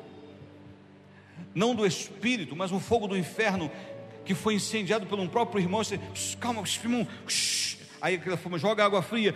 [1.56, 3.71] não do espírito, mas um fogo do inferno
[4.23, 5.84] que foi incendiado pelo um próprio irmão.
[5.84, 5.99] Você,
[6.39, 7.08] calma, irmão,
[7.99, 9.34] aí aquela forma joga água fria.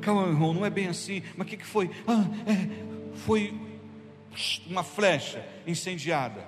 [0.00, 1.24] Calma, irmão, não é bem assim.
[1.36, 1.90] Mas o que, que foi?
[2.06, 3.63] Ah, é, foi
[4.66, 6.46] uma flecha incendiada.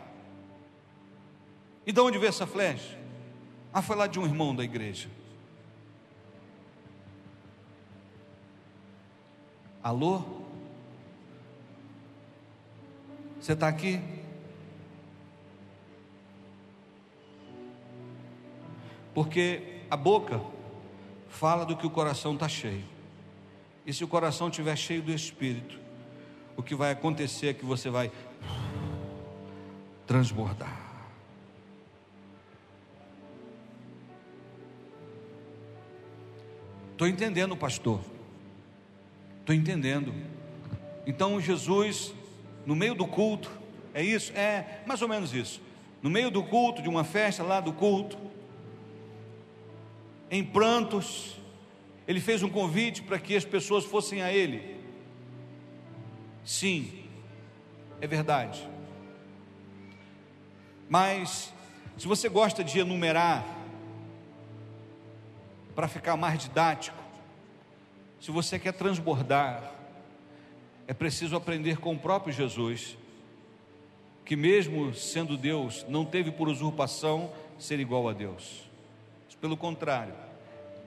[1.87, 2.99] E de onde veio essa flecha?
[3.72, 5.09] Ah, foi lá de um irmão da igreja.
[9.83, 10.22] Alô?
[13.40, 14.01] Você está aqui?
[19.14, 20.42] Porque a boca
[21.29, 22.85] fala do que o coração está cheio.
[23.87, 25.86] E se o coração estiver cheio do Espírito,
[26.57, 28.11] o que vai acontecer é que você vai
[30.07, 30.87] transbordar.
[36.92, 38.01] Estou entendendo, pastor.
[39.40, 40.14] Estou entendendo.
[41.07, 42.14] Então Jesus,
[42.64, 43.51] no meio do culto,
[43.92, 44.33] é isso?
[44.33, 45.61] É mais ou menos isso.
[46.03, 48.16] No meio do culto, de uma festa lá do culto,
[50.31, 51.37] em prantos,
[52.09, 54.76] ele fez um convite para que as pessoas fossem a ele.
[56.47, 57.03] Sim,
[58.01, 58.67] é verdade.
[60.89, 61.53] Mas,
[61.99, 63.45] se você gosta de enumerar,
[65.75, 66.97] para ficar mais didático,
[68.21, 69.73] se você quer transbordar,
[70.87, 72.97] é preciso aprender com o próprio Jesus,
[74.25, 78.71] que mesmo sendo Deus, não teve por usurpação ser igual a Deus.
[79.41, 80.15] Pelo contrário,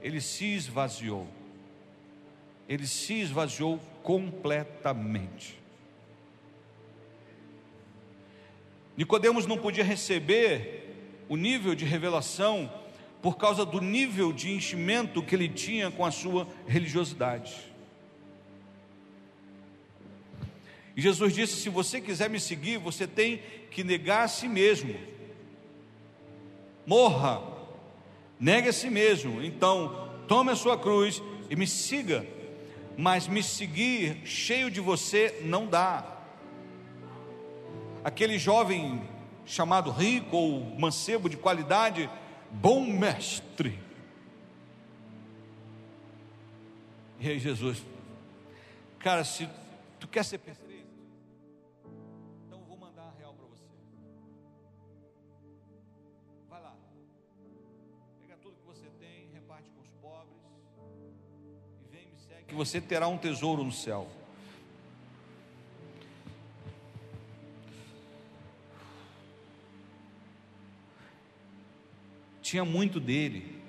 [0.01, 1.27] ele se esvaziou.
[2.67, 5.59] Ele se esvaziou completamente.
[8.97, 10.95] Nicodemos não podia receber
[11.29, 12.73] o nível de revelação
[13.21, 17.53] por causa do nível de enchimento que ele tinha com a sua religiosidade.
[20.97, 24.95] E Jesus disse: se você quiser me seguir, você tem que negar a si mesmo.
[26.83, 27.43] Morra,
[28.39, 29.43] negue a si mesmo.
[29.43, 32.38] Então, tome a sua cruz e me siga.
[32.99, 36.17] Mas me seguir cheio de você não dá.
[38.03, 39.01] Aquele jovem
[39.45, 42.09] chamado rico ou mancebo de qualidade,
[42.51, 43.79] bom mestre.
[47.21, 47.81] E aí Jesus,
[48.99, 49.47] cara, se
[49.97, 50.89] tu quer ser perfeito,
[52.47, 53.63] então eu vou mandar a real para você.
[56.49, 56.75] Vai lá,
[58.19, 60.38] pega tudo que você tem, reparte com os pobres
[62.47, 64.07] que você terá um tesouro no céu.
[72.49, 73.61] tinha muito dele,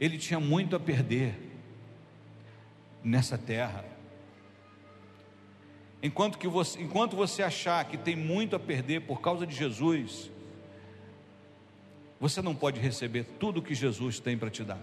[0.00, 1.32] ele tinha muito a perder
[3.04, 3.84] nessa terra.
[6.02, 10.28] Enquanto, que você, enquanto você achar que tem muito a perder por causa de Jesus,
[12.18, 14.80] você não pode receber tudo que Jesus tem para te dar.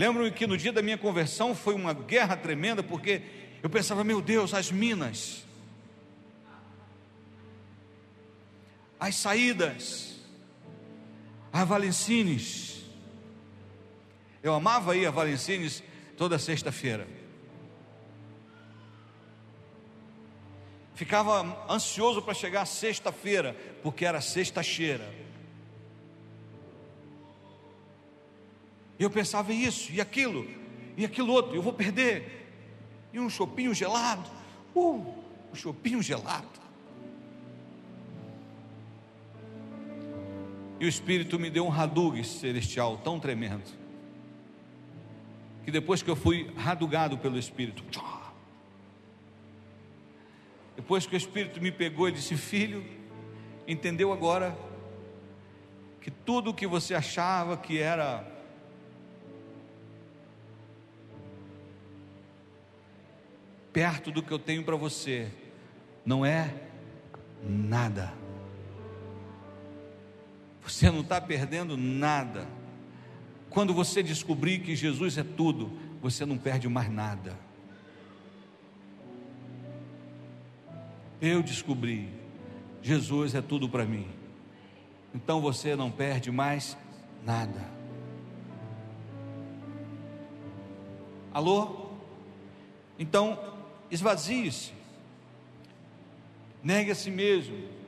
[0.00, 3.20] Lembro-me que no dia da minha conversão foi uma guerra tremenda, porque
[3.62, 5.44] eu pensava, meu Deus, as minas,
[8.98, 10.18] as saídas,
[11.52, 12.82] a Valencines.
[14.42, 15.82] Eu amava ir a Valencines
[16.16, 17.06] toda sexta-feira.
[20.94, 25.12] Ficava ansioso para chegar sexta-feira, porque era sexta-cheira.
[29.00, 30.46] E eu pensava isso, e aquilo,
[30.94, 32.52] e aquilo outro, eu vou perder.
[33.14, 34.28] E um chopinho gelado,
[34.74, 35.14] uh,
[35.50, 36.46] um chopinho gelado.
[40.78, 43.64] E o Espírito me deu um radug celestial tão tremendo.
[45.64, 47.82] Que depois que eu fui radugado pelo Espírito,
[50.76, 52.84] depois que o Espírito me pegou e disse: Filho,
[53.66, 54.54] entendeu agora
[56.02, 58.39] que tudo o que você achava que era
[63.80, 65.32] perto do que eu tenho para você,
[66.04, 66.52] não é
[67.42, 68.12] nada.
[70.62, 72.46] Você não está perdendo nada.
[73.48, 75.72] Quando você descobrir que Jesus é tudo,
[76.02, 77.34] você não perde mais nada.
[81.18, 82.10] Eu descobri,
[82.82, 84.08] Jesus é tudo para mim.
[85.14, 86.76] Então você não perde mais
[87.24, 87.64] nada.
[91.32, 91.88] Alô?
[92.98, 93.59] Então,
[93.90, 94.72] esvazie-se.
[96.62, 97.80] Negue a si mesmo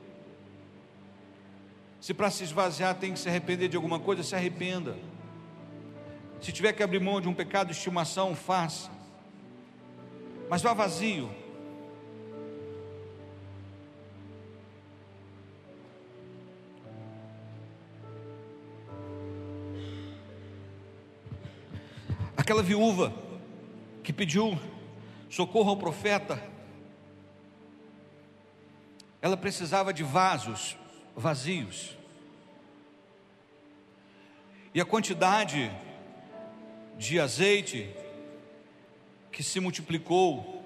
[2.03, 4.97] se para se esvaziar tem que se arrepender de alguma coisa, se arrependa.
[6.41, 8.91] Se tiver que abrir mão de um pecado de estimação, faça.
[10.49, 11.31] Mas vá vazio.
[22.35, 23.13] Aquela viúva
[24.03, 24.59] que pediu
[25.33, 26.39] socorro ao profeta,
[29.19, 30.77] ela precisava de vasos
[31.15, 31.97] vazios.
[34.75, 35.75] E a quantidade
[36.99, 37.89] de azeite
[39.31, 40.63] que se multiplicou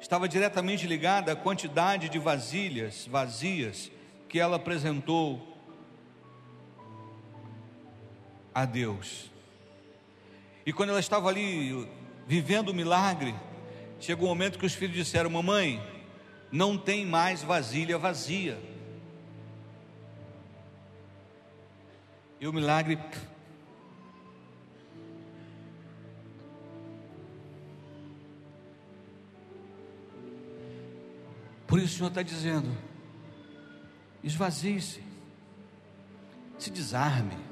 [0.00, 3.92] estava diretamente ligada à quantidade de vasilhas vazias
[4.28, 5.56] que ela apresentou
[8.52, 9.30] a Deus.
[10.64, 11.88] E quando ela estava ali
[12.26, 13.34] vivendo o milagre,
[14.00, 15.80] chegou um momento que os filhos disseram: Mamãe,
[16.50, 18.58] não tem mais vasilha vazia.
[22.40, 22.98] E o milagre.
[31.66, 32.76] Por isso o Senhor está dizendo:
[34.22, 35.02] esvazie-se,
[36.58, 37.45] se desarme.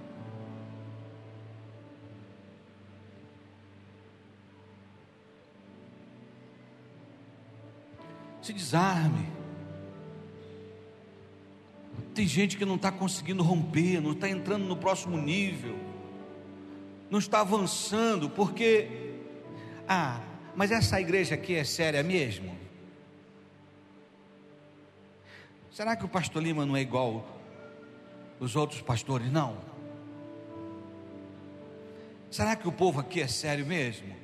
[8.45, 9.27] Se desarme.
[12.15, 15.77] Tem gente que não está conseguindo romper, não está entrando no próximo nível,
[17.11, 19.17] não está avançando, porque,
[19.89, 20.21] ah,
[20.55, 22.55] mas essa igreja aqui é séria mesmo?
[25.73, 27.27] Será que o pastor Lima não é igual
[28.39, 29.33] os outros pastores?
[29.33, 29.57] Não.
[32.31, 34.15] Será que o povo aqui é sério mesmo?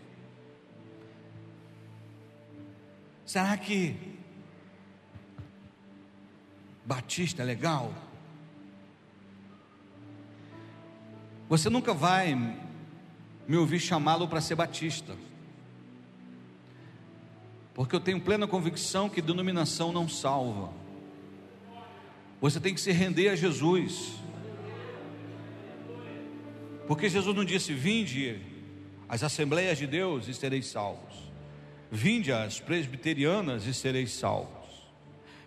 [3.25, 4.10] Será que
[6.91, 7.95] Batista é legal?
[11.49, 12.35] Você nunca vai
[13.47, 15.15] me ouvir chamá-lo para ser batista,
[17.75, 20.73] porque eu tenho plena convicção que denominação não salva.
[22.41, 24.17] Você tem que se render a Jesus,
[26.89, 28.43] porque Jesus não disse: Vinde
[29.09, 31.31] às assembleias de Deus e sereis salvos.
[31.89, 34.60] Vinde às presbiterianas e sereis salvos.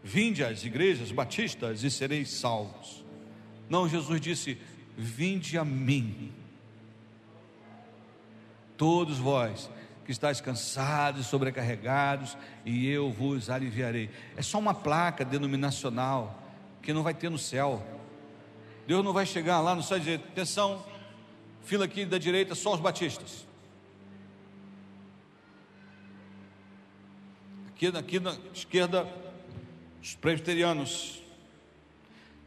[0.03, 3.05] Vinde às igrejas batistas e sereis salvos.
[3.69, 4.57] Não, Jesus disse:
[4.97, 6.33] Vinde a mim,
[8.77, 9.69] todos vós
[10.05, 14.09] que estáis cansados sobrecarregados, e eu vos aliviarei.
[14.35, 16.37] É só uma placa denominacional
[16.81, 17.81] que não vai ter no céu.
[18.85, 20.83] Deus não vai chegar lá no céu e dizer: atenção,
[21.63, 23.47] fila aqui da direita, só os batistas.
[27.69, 29.07] Aqui, aqui na esquerda,
[30.03, 31.23] os presbiterianos.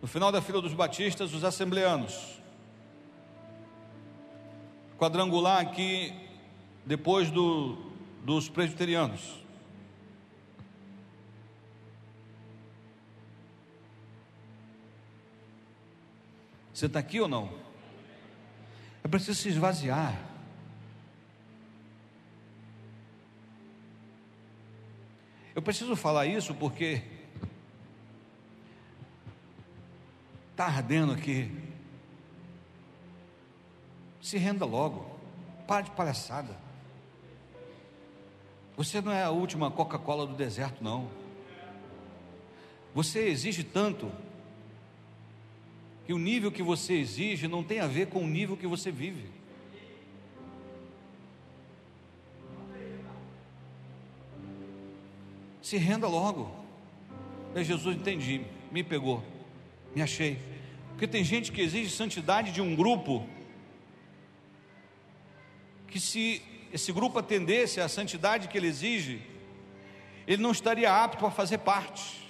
[0.03, 2.39] No final da fila dos batistas, os assembleanos.
[4.99, 6.13] Quadrangular aqui,
[6.85, 7.79] depois do,
[8.23, 9.43] dos presbiterianos.
[16.75, 17.51] Você está aqui ou não?
[19.03, 20.15] É preciso se esvaziar.
[25.55, 27.16] Eu preciso falar isso porque
[30.57, 31.51] está ardendo aqui.
[34.23, 35.07] Se renda logo,
[35.69, 36.57] para de palhaçada.
[38.75, 41.11] Você não é a última Coca-Cola do deserto, não.
[42.95, 44.11] Você exige tanto
[46.07, 48.91] que o nível que você exige não tem a ver com o nível que você
[48.91, 49.29] vive.
[55.61, 56.51] Se renda logo.
[57.55, 58.41] É Jesus, entendi,
[58.71, 59.23] me pegou,
[59.97, 60.39] me achei.
[60.91, 63.27] Porque tem gente que exige santidade de um grupo,
[65.89, 69.23] que se esse grupo atendesse à santidade que ele exige,
[70.27, 72.27] ele não estaria apto a fazer parte.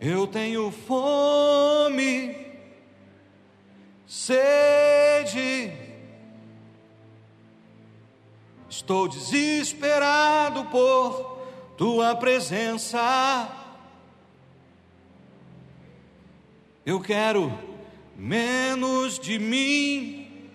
[0.00, 2.36] Eu tenho fome,
[4.06, 5.72] sede,
[8.84, 11.38] Estou desesperado por
[11.74, 13.48] tua presença.
[16.84, 17.50] Eu quero
[18.14, 20.50] menos de mim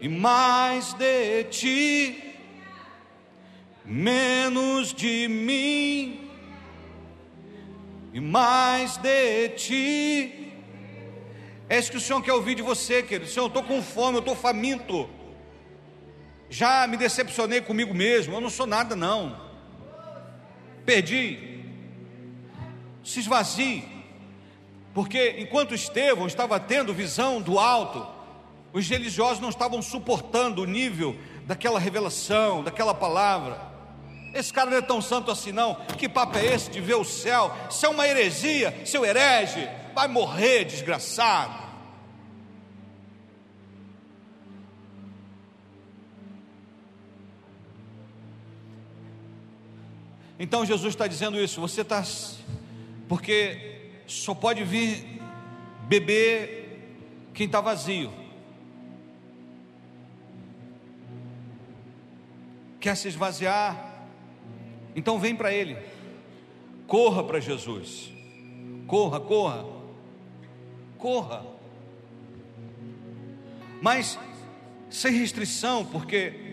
[0.00, 2.34] e mais de ti.
[3.84, 6.28] Menos de mim
[8.12, 10.52] e mais de ti.
[11.68, 13.30] É isso que o Senhor quer ouvir de você, querido.
[13.30, 15.08] Senhor, eu estou com fome, eu estou faminto
[16.54, 19.40] já me decepcionei comigo mesmo, eu não sou nada não.
[20.86, 21.64] Perdi.
[23.02, 23.84] Se esvazie.
[24.94, 28.06] Porque enquanto Estevão estava tendo visão do alto,
[28.72, 33.60] os religiosos não estavam suportando o nível daquela revelação, daquela palavra.
[34.32, 35.74] Esse cara não é tão santo assim, não.
[35.98, 37.52] Que papo é esse de ver o céu?
[37.68, 41.63] Isso é uma heresia, seu herege, vai morrer, desgraçado.
[50.44, 52.04] Então Jesus está dizendo isso, você está.
[53.08, 55.22] Porque só pode vir
[55.88, 56.82] beber
[57.32, 58.12] quem está vazio.
[62.78, 64.04] Quer se esvaziar?
[64.94, 65.78] Então vem para Ele,
[66.86, 68.12] corra para Jesus,
[68.86, 69.64] corra, corra,
[70.98, 71.46] corra,
[73.80, 74.18] mas
[74.90, 76.43] sem restrição, porque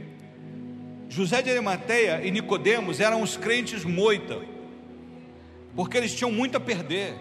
[1.11, 4.39] José de Arimateia e Nicodemos eram os crentes moita,
[5.75, 7.15] porque eles tinham muito a perder.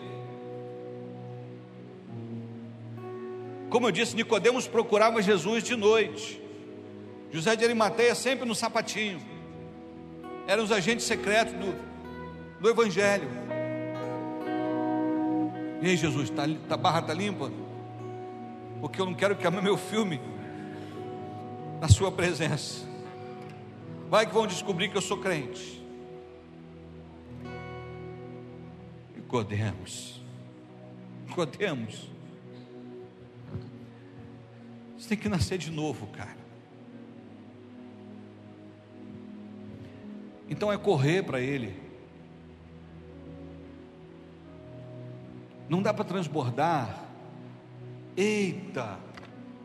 [3.69, 6.41] Como eu disse, Nicodemos procurava Jesus de noite.
[7.33, 9.21] José de Arimateia sempre no sapatinho.
[10.47, 11.75] Eram os agentes secretos do,
[12.61, 13.29] do Evangelho.
[15.83, 17.51] E aí, Jesus, tá, tá, barra está limpa?
[18.81, 20.21] Porque eu não quero queimar meu filme
[21.81, 22.90] na sua presença.
[24.11, 25.81] Vai que vão descobrir que eu sou crente.
[29.15, 30.21] Nicodemos.
[31.29, 32.11] Nicodemos.
[34.99, 36.37] Você tem que nascer de novo, cara.
[40.49, 41.81] Então é correr para Ele.
[45.69, 47.05] Não dá para transbordar.
[48.17, 48.99] Eita,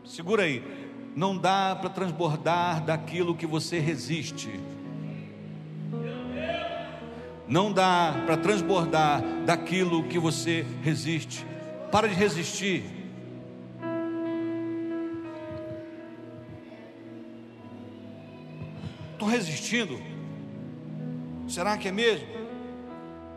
[0.04, 0.85] segura aí
[1.16, 4.60] não dá para transbordar daquilo que você resiste.
[7.48, 11.46] Não dá para transbordar daquilo que você resiste.
[11.90, 12.84] Para de resistir.
[19.12, 19.98] Estou resistindo.
[21.48, 22.26] Será que é mesmo?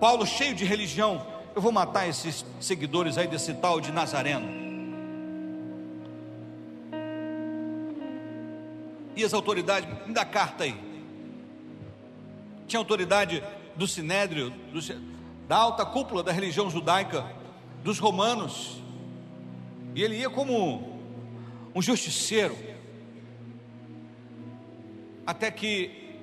[0.02, 1.26] Paulo, cheio de religião,
[1.56, 4.69] eu vou matar esses seguidores aí desse tal de Nazareno.
[9.20, 10.74] E as autoridades, me dá carta aí.
[12.66, 13.44] Tinha autoridade
[13.76, 14.80] do Sinédrio, do,
[15.46, 17.26] da alta cúpula da religião judaica,
[17.84, 18.82] dos romanos.
[19.94, 21.02] E ele ia como
[21.76, 22.58] um justiceiro.
[25.28, 26.16] Até que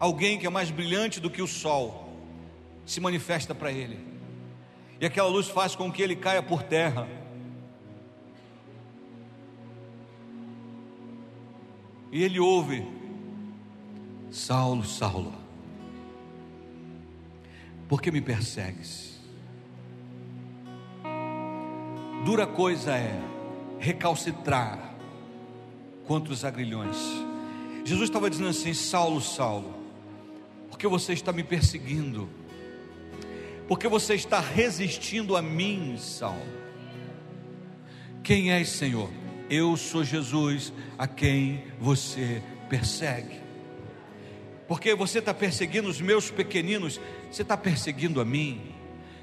[0.00, 2.12] alguém que é mais brilhante do que o sol
[2.84, 4.04] se manifesta para ele.
[5.00, 7.06] E aquela luz faz com que ele caia por terra
[12.10, 12.86] E ele ouve:
[14.30, 15.32] Saulo, Saulo,
[17.88, 19.20] por que me persegues?
[22.24, 23.20] Dura coisa é
[23.78, 24.94] recalcitrar
[26.06, 26.96] contra os agrilhões.
[27.84, 29.74] Jesus estava dizendo assim: Saulo, Saulo,
[30.70, 32.28] porque você está me perseguindo?
[33.68, 36.40] Porque você está resistindo a mim, Saulo?
[38.22, 39.08] Quem és, Senhor?
[39.48, 43.40] Eu sou Jesus a quem você persegue.
[44.66, 48.60] Porque você está perseguindo os meus pequeninos, você está perseguindo a mim.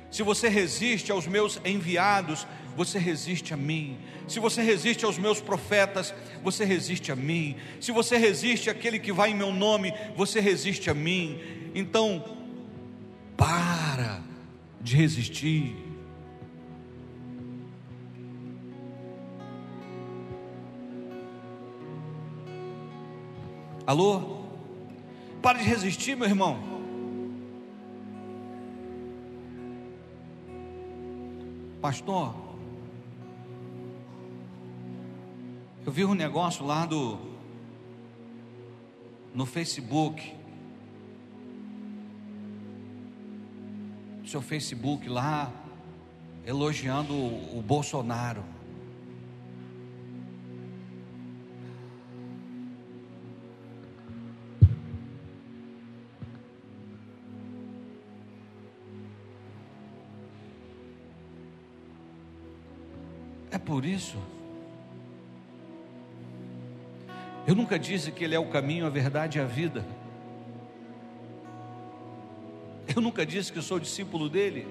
[0.09, 2.47] Se você resiste aos meus enviados,
[2.77, 3.97] você resiste a mim.
[4.27, 6.13] Se você resiste aos meus profetas,
[6.43, 7.57] você resiste a mim.
[7.81, 11.39] Se você resiste àquele que vai em meu nome, você resiste a mim.
[11.75, 12.23] Então,
[13.35, 14.21] para
[14.79, 15.75] de resistir.
[23.85, 24.43] Alô?
[25.41, 26.57] Para de resistir, meu irmão.
[31.81, 32.33] Pastor,
[35.85, 37.19] eu vi um negócio lá do
[39.33, 40.33] no Facebook.
[44.25, 45.51] Seu Facebook lá
[46.45, 48.52] elogiando o, o Bolsonaro.
[63.65, 64.17] Por isso.
[67.45, 69.85] Eu nunca disse que Ele é o caminho, a verdade e a vida.
[72.95, 74.67] Eu nunca disse que sou discípulo dele.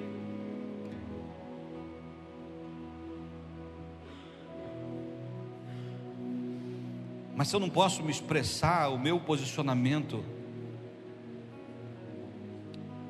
[7.34, 10.24] Mas se eu não posso me expressar o meu posicionamento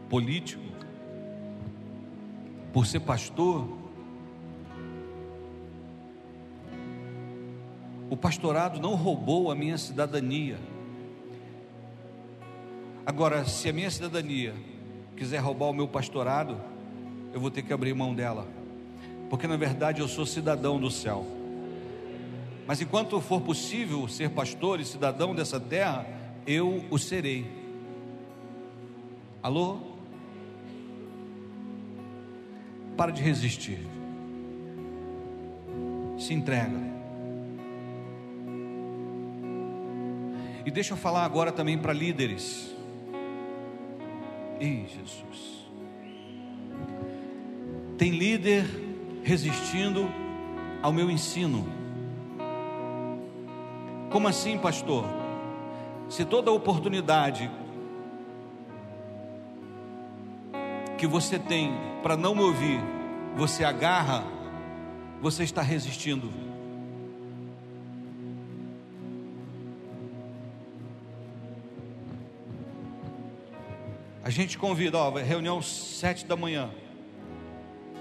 [0.08, 0.62] político,
[2.72, 3.81] por ser pastor,
[8.12, 10.58] o pastorado não roubou a minha cidadania.
[13.06, 14.52] Agora, se a minha cidadania
[15.16, 16.60] quiser roubar o meu pastorado,
[17.32, 18.46] eu vou ter que abrir mão dela,
[19.30, 21.24] porque na verdade eu sou cidadão do céu.
[22.66, 26.06] Mas enquanto for possível ser pastor e cidadão dessa terra,
[26.46, 27.50] eu o serei.
[29.42, 29.78] Alô?
[32.94, 33.78] Para de resistir.
[36.18, 36.91] Se entrega.
[40.64, 42.74] E deixa eu falar agora também para líderes.
[44.60, 45.68] Ei, Jesus.
[47.98, 48.64] Tem líder
[49.24, 50.08] resistindo
[50.82, 51.66] ao meu ensino.
[54.10, 55.04] Como assim, pastor?
[56.08, 57.50] Se toda oportunidade
[60.98, 62.80] que você tem para não me ouvir,
[63.36, 64.24] você agarra,
[65.20, 66.30] você está resistindo.
[74.24, 76.70] A gente convida, ó, reunião sete da manhã.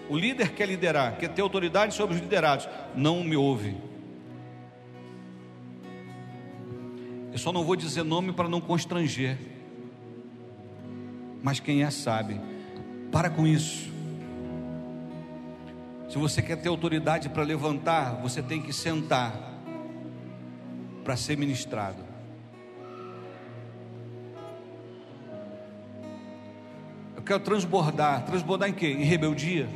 [0.09, 3.75] O líder quer liderar, quer ter autoridade sobre os liderados, não me ouve.
[7.31, 9.37] Eu só não vou dizer nome para não constranger.
[11.41, 12.39] Mas quem é sabe.
[13.11, 13.89] Para com isso.
[16.09, 19.33] Se você quer ter autoridade para levantar, você tem que sentar
[21.05, 22.10] para ser ministrado.
[27.31, 28.25] Quero transbordar.
[28.25, 28.87] Transbordar em quê?
[28.87, 29.69] Em rebeldia.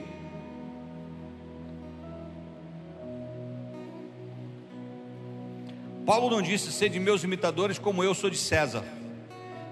[6.05, 8.83] Paulo não disse: sede meus imitadores como eu sou de César.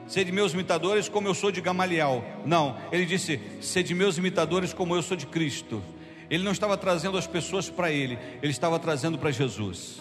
[0.08, 2.24] Sede meus imitadores como eu sou de Gamaliel.
[2.46, 5.84] Não, ele disse: sede meus imitadores como eu sou de Cristo.
[6.30, 10.00] Ele não estava trazendo as pessoas para ele, ele estava trazendo para Jesus.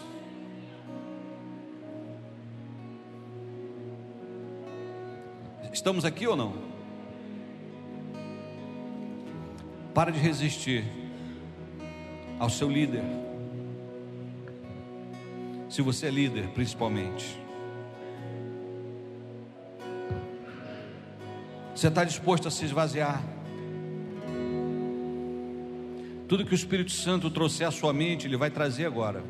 [5.72, 6.71] Estamos aqui ou não?
[9.94, 10.84] Para de resistir
[12.38, 13.04] ao seu líder.
[15.68, 17.38] Se você é líder, principalmente.
[21.74, 23.22] Você está disposto a se esvaziar?
[26.28, 29.22] Tudo que o Espírito Santo trouxer à sua mente, Ele vai trazer agora.